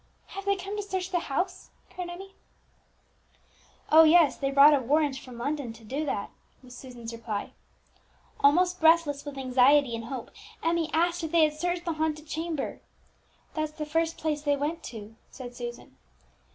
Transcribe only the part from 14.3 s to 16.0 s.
they went to," said Susan.